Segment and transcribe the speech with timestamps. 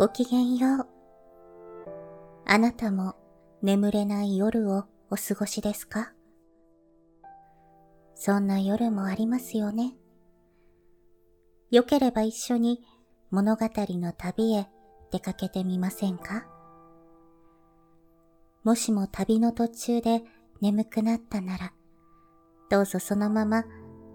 [0.00, 0.86] ごきげんよう。
[2.46, 3.16] あなたも
[3.60, 6.14] 眠れない夜をお過ごしですか？
[8.14, 9.92] そんな夜もありますよね。
[11.70, 12.80] よければ一緒に
[13.30, 14.68] 物語の旅へ
[15.12, 16.46] 出かけてみませんか？
[18.64, 20.22] もしも旅の途中で
[20.62, 21.74] 眠くなったなら、
[22.70, 23.64] どうぞそのまま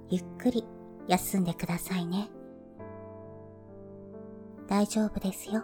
[0.09, 0.65] ゆっくり
[1.07, 2.29] 休んでくださいね。
[4.67, 5.63] 大丈夫ですよ。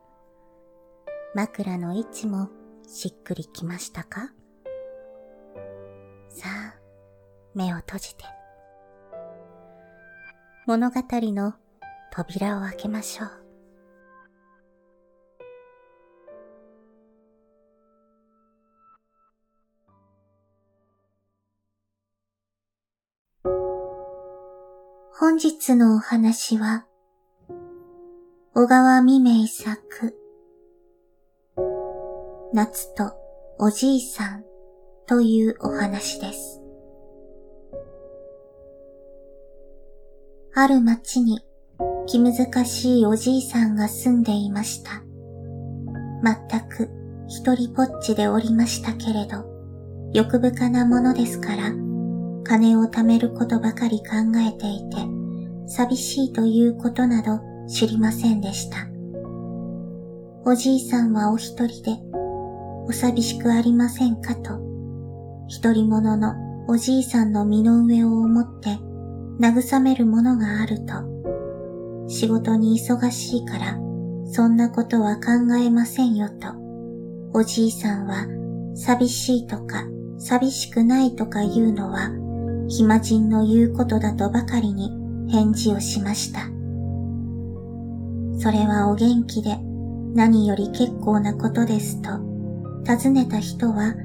[1.33, 2.49] 枕の位置も
[2.85, 4.33] しっくりきましたか？
[6.27, 6.75] さあ、
[7.55, 8.25] 目を閉じて。
[10.67, 11.53] 物語の
[12.11, 13.29] 扉を開けましょう。
[25.17, 26.85] 本日のお話は、
[28.53, 30.17] 小川未明作、
[32.53, 33.13] 夏と
[33.59, 34.43] おじいさん
[35.07, 36.61] というお話です。
[40.53, 41.39] ある町に
[42.07, 45.01] 気難しいおじいさんが住んでいました。
[46.49, 46.89] 全く
[47.29, 49.45] 一人ぽっちでおりましたけれど、
[50.13, 51.71] 欲深なものですから、
[52.43, 54.97] 金を貯めることばかり考えていて、
[55.67, 58.89] 寂しいということなど知りませんでした。
[60.43, 62.11] おじいさんはお一人で、
[62.87, 64.59] お寂しくありませんかと、
[65.47, 66.35] 一人者の
[66.67, 68.79] おじいさんの身の上を思って
[69.39, 70.93] 慰めるものがあると、
[72.07, 73.77] 仕事に忙しいから
[74.25, 76.47] そんなことは考えませんよと、
[77.33, 78.25] おじいさんは
[78.75, 79.85] 寂しいとか
[80.17, 82.11] 寂しくないとか言うのは
[82.67, 84.91] 暇人の言うことだとばかりに
[85.29, 86.41] 返事をしました。
[88.39, 89.57] それはお元気で
[90.13, 92.30] 何より結構なことですと、
[92.83, 93.95] 尋ねた人は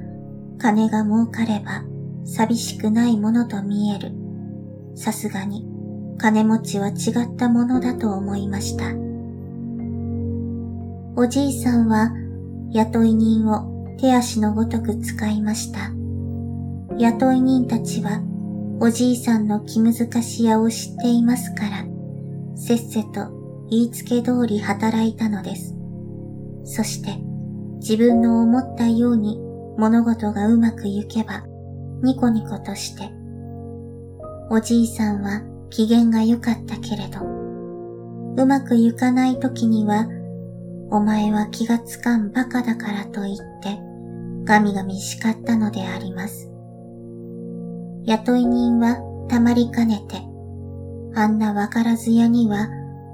[0.57, 1.83] 金が儲かれば
[2.25, 4.11] 寂しくないものと見える。
[4.95, 5.65] さすがに
[6.17, 6.91] 金持ちは違
[7.25, 8.85] ったものだと思いました。
[11.15, 12.11] おじいさんは
[12.71, 15.91] 雇い人を手足のごとく使いました。
[16.97, 18.21] 雇い人たちは
[18.79, 21.85] おじいさんの気難し屋を知っていますから、
[22.55, 25.75] せっせと言いつけ通り働いたのです。
[26.63, 27.26] そして
[27.77, 29.39] 自分の思ったように
[29.77, 31.43] 物事がうまくいけば、
[32.03, 33.11] ニコニコとして、
[34.49, 37.19] おじいさんは機嫌が良かったけれど、
[38.37, 40.07] うまくいかない時には、
[40.89, 43.79] お前は気がつかんバカだからと言って、
[44.45, 46.49] ガミガミ叱ったのであります。
[48.05, 50.17] 雇い人はたまりかねて、
[51.19, 52.69] あんなわからず屋には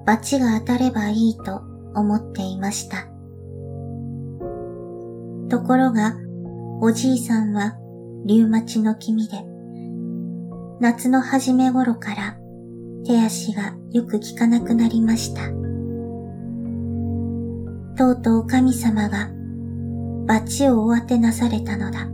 [0.05, 1.61] 罰が当たればいいと
[1.95, 3.12] 思っていました。
[5.53, 6.15] ところが、
[6.81, 7.77] おじいさんは
[8.25, 9.45] リュウマチの君で、
[10.79, 12.37] 夏の初め頃から
[13.05, 15.43] 手足がよく効かなくなりました。
[17.95, 19.29] とうとう神様が
[20.25, 22.07] 罰をお当てなされたのだ。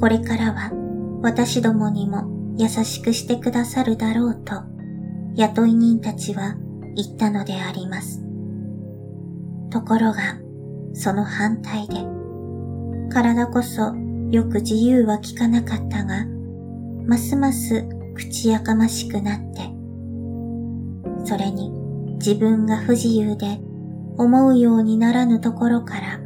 [0.00, 0.72] これからは
[1.22, 4.62] 私どもにも優しくしてくださるだろうと
[5.36, 6.54] 雇い人たちは
[6.96, 8.22] 言ったのであります。
[9.68, 10.38] ところが、
[10.94, 12.17] その反対で、
[13.08, 13.94] 体こそ
[14.30, 16.26] よく自由は効かなかったが、
[17.06, 19.62] ますます口やかましくなって、
[21.24, 21.70] それに
[22.18, 23.58] 自分が不自由で
[24.16, 26.20] 思うようにならぬところから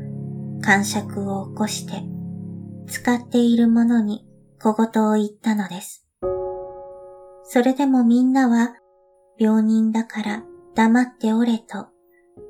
[0.62, 2.02] 感触を起こして、
[2.88, 4.26] 使っているものに
[4.60, 6.06] 小言を言ったのです。
[7.44, 8.74] それでもみんなは
[9.38, 10.44] 病人だから
[10.74, 11.88] 黙っておれと我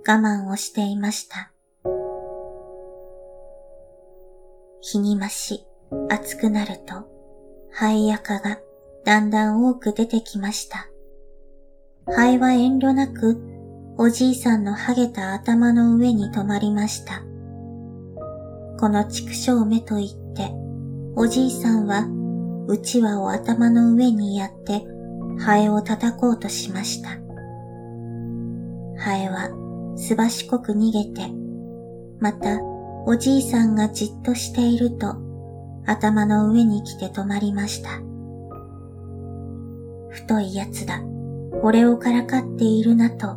[0.06, 1.51] 慢をしていました。
[4.82, 5.64] 日に増し
[6.10, 7.08] 暑くなると
[7.70, 8.58] 肺やかが
[9.04, 10.88] だんだん多く出てきました。
[12.06, 13.40] 肺は遠慮なく
[13.96, 17.20] おじいさんのハゲた頭の上に止まりました。
[18.78, 20.52] この畜生目と言って、
[21.14, 22.06] おじいさんは
[22.66, 24.84] うちわを頭の上にやって
[25.38, 27.10] ハエを叩こうとしました。
[29.00, 29.50] ハエは
[29.96, 31.30] すばしこく逃げて、
[32.18, 32.71] また
[33.06, 35.16] おじいさんがじっとしていると
[35.86, 37.90] 頭の上に来て止まりました。
[40.10, 41.02] 太いやつだ、
[41.62, 43.36] 俺をからかっているなと、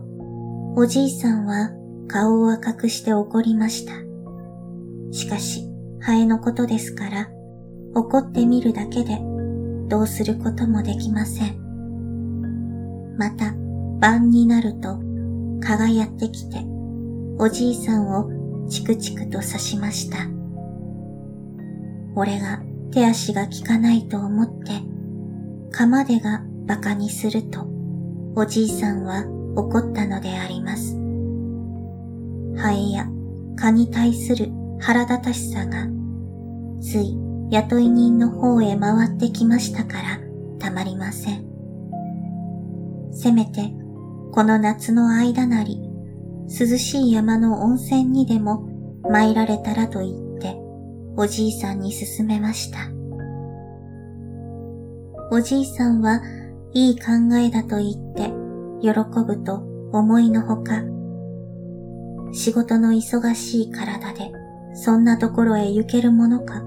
[0.75, 1.71] おじいさんは
[2.07, 3.93] 顔を赤くして怒りました。
[5.11, 5.67] しかし、
[5.99, 7.29] ハエのことですから、
[7.95, 9.19] 怒ってみるだけで
[9.87, 13.15] どうすることもできません。
[13.17, 13.55] また、
[13.99, 14.99] 晩になると
[15.61, 16.57] 蚊がやってきて、
[17.39, 18.34] おじいさんを
[18.69, 20.17] チクチクと刺しました。
[22.15, 24.71] 俺が手足が効かないと思って、
[25.71, 27.67] 蚊までが馬鹿にすると、
[28.35, 29.25] おじいさんは
[29.55, 30.95] 怒ったのであります。
[32.57, 33.07] ハエや
[33.57, 35.87] 蚊に対する腹立たしさが、
[36.81, 37.17] つい
[37.51, 40.19] 雇い人の方へ回ってきましたから
[40.59, 41.45] たまりません。
[43.11, 43.73] せめて
[44.31, 45.81] この夏の間なり、
[46.47, 48.67] 涼しい山の温泉にでも
[49.09, 50.55] 参られたらと言って、
[51.17, 52.79] おじいさんに勧めました。
[55.31, 56.21] おじいさんは
[56.73, 58.31] いい考えだと言って
[58.81, 58.93] 喜
[59.25, 59.55] ぶと
[59.91, 60.83] 思いのほか、
[62.31, 64.31] 仕事の忙しい体で
[64.75, 66.63] そんなところへ行けるものか。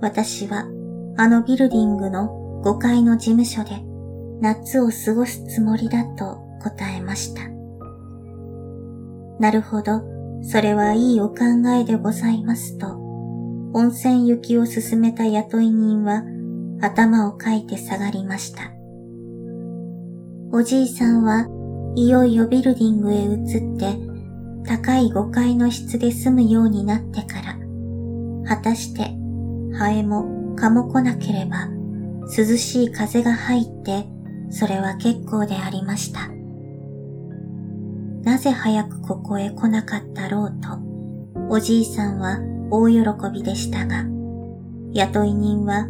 [0.00, 0.66] 私は
[1.16, 3.82] あのビルディングの5階の事務所で
[4.40, 7.57] 夏を過ごすつもりだと答えました。
[9.38, 10.02] なるほど、
[10.42, 11.36] それはいいお考
[11.80, 12.86] えでございますと、
[13.72, 16.22] 温泉行きを進めた雇い人は
[16.80, 18.72] 頭をかいて下がりました。
[20.50, 21.46] おじいさんは
[21.94, 23.96] いよいよビルディングへ移って
[24.66, 27.58] 高い5階の室で住むようになってから、
[28.48, 29.02] 果たして
[29.76, 31.68] ハエも蚊も来なければ
[32.36, 34.06] 涼しい風が入って
[34.50, 36.28] それは結構でありました。
[38.28, 40.78] なぜ早くここへ来なかったろうと、
[41.48, 42.38] おじいさんは
[42.70, 42.98] 大喜
[43.32, 44.04] びでしたが、
[44.92, 45.88] 雇い人は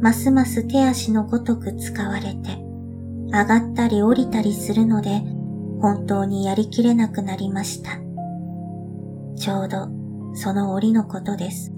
[0.00, 2.58] ますます手足のごとく使われて、
[3.26, 5.20] 上がったり降りたりするので、
[5.80, 8.00] 本当にやりきれなくなりました。
[9.36, 9.88] ちょうど
[10.34, 11.72] その折のことです。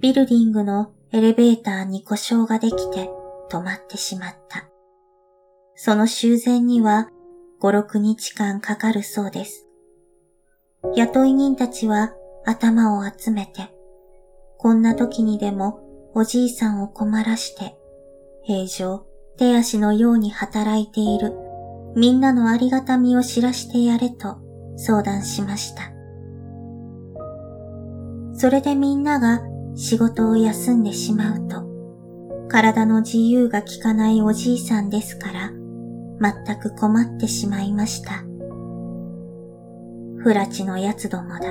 [0.00, 3.10] ビルディングのエレベーターに故障ができて
[3.50, 4.64] 止まってしまった。
[5.74, 7.10] その修繕には
[7.64, 9.66] 5、6日間かかるそうです。
[10.96, 12.12] 雇い人たちは
[12.44, 13.74] 頭を集めて、
[14.58, 15.80] こんな時にでも
[16.14, 17.74] おじいさんを困らして、
[18.42, 19.06] 平常
[19.38, 21.32] 手足のように働いている
[21.96, 24.36] みんなのありがたみを知らしてやれと
[24.76, 25.90] 相談しました。
[28.34, 29.40] それでみんなが
[29.74, 31.64] 仕事を休んでしまうと、
[32.48, 35.63] 体の自由が利かないおじいさんですから、
[36.20, 38.24] 全く困ってしまいました。
[40.18, 41.50] フラチのやつどもだ。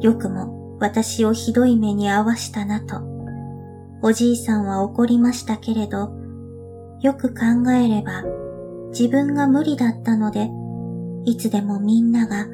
[0.00, 3.00] よくも私をひどい目に遭わしたなと。
[4.02, 6.12] おじいさんは怒りましたけれど、
[7.00, 8.24] よく考えれば
[8.90, 10.50] 自分が無理だったので、
[11.24, 12.46] いつでもみんなが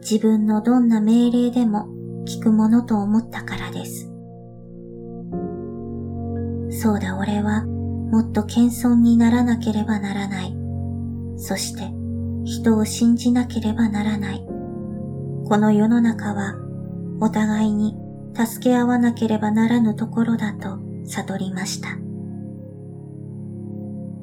[0.00, 1.88] 自分のどんな命令でも
[2.26, 4.10] 聞くものと思ったからです。
[6.70, 10.55] そうだ俺はもっと謙遜にならなければならない。
[11.36, 11.90] そして
[12.44, 14.46] 人を信じなければならない。
[15.48, 16.54] この世の中は
[17.20, 17.94] お互いに
[18.34, 21.96] 助け合わなければならぬところだと悟りました。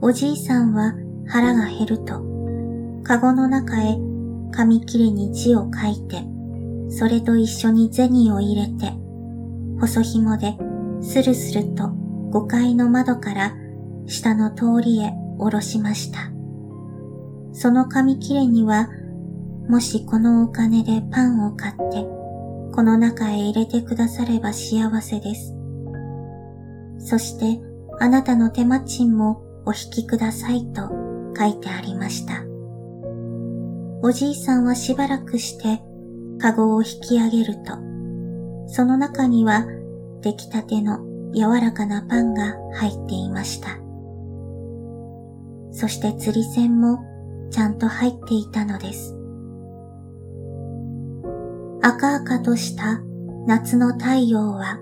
[0.02, 0.94] おじいさんは
[1.26, 2.22] 腹が減ると、
[3.04, 3.98] カゴの中へ
[4.52, 6.24] 紙切れに字を書いて、
[6.90, 8.92] それと一緒に銭を入れて、
[9.80, 10.58] 細紐で
[11.02, 11.86] スルスルと
[12.32, 13.56] 5階の窓から
[14.06, 16.33] 下の通りへ下ろしました。
[17.54, 18.90] その紙切れには、
[19.70, 22.06] もしこのお金でパンを買って、
[22.74, 25.56] この中へ入れてくだされば幸せです。
[26.98, 27.62] そして、
[28.00, 30.90] あなたの手間賃もお引きくださいと
[31.38, 32.44] 書いてありました。
[34.02, 35.82] おじいさんはしばらくして、
[36.40, 37.78] カゴを引き上げると、
[38.68, 39.66] その中には
[40.22, 41.00] 出来たての
[41.34, 43.78] 柔らかなパンが入っていました。
[45.72, 47.13] そして釣り線も
[47.54, 49.16] ちゃんと入っていたのです。
[51.84, 53.00] 赤々とした
[53.46, 54.80] 夏の太陽は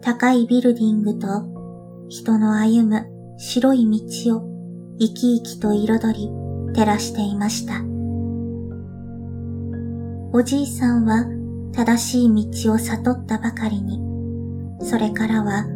[0.00, 1.26] 高いビルディングと
[2.08, 3.06] 人の歩む
[3.38, 4.42] 白い道を
[5.00, 6.28] 生き生きと彩り
[6.74, 7.82] 照らしていました。
[10.32, 11.24] おじいさんは
[11.72, 13.98] 正しい道を悟ったばかりに、
[14.80, 15.66] それからは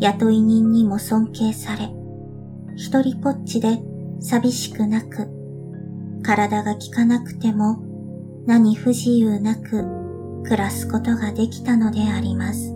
[0.00, 1.90] 雇い人にも尊敬され、
[2.74, 3.78] 一人ぽっちで
[4.20, 5.33] 寂しくなく
[6.24, 7.78] 体が効かなくても
[8.46, 9.84] 何不自由なく
[10.44, 12.74] 暮らすことができたのであります。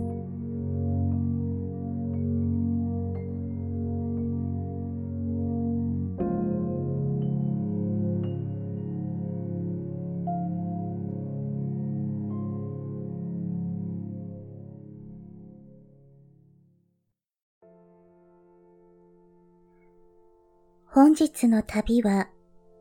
[20.91, 22.27] 本日の旅は